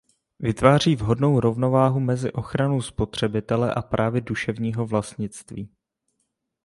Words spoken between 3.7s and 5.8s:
a právy duševního vlastnictví.